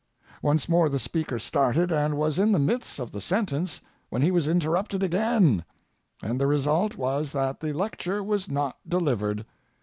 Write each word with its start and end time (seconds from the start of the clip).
Once 0.41 0.67
more 0.67 0.89
the 0.89 0.97
speaker 0.97 1.37
started, 1.37 1.91
and 1.91 2.17
was 2.17 2.39
in 2.39 2.53
the 2.53 2.57
midst 2.57 2.97
of 2.99 3.11
the 3.11 3.21
sentence 3.21 3.81
when 4.09 4.23
he 4.23 4.31
was 4.31 4.47
interrupted 4.47 5.03
again, 5.03 5.63
and 6.23 6.41
the 6.41 6.47
result 6.47 6.95
was 6.97 7.33
that 7.33 7.59
the 7.59 7.71
lecture 7.71 8.23
was 8.23 8.49
not 8.49 8.79
delivered. 8.89 9.45